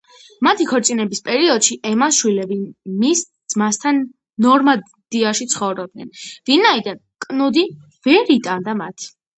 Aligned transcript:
მათი 0.45 0.65
ქორწინების 0.69 1.19
პერიოდში 1.27 1.77
ემას 1.89 2.21
შვილები 2.21 2.57
მის 3.03 3.23
ძმასთან, 3.55 4.01
ნორმანდიაში 4.49 5.51
ცხოვრობდნენ, 5.55 6.13
ვინაიდან 6.53 7.03
კნუდი 7.29 7.71
ვერ 8.09 8.39
იტანდა 8.41 8.81
მათ. 8.85 9.13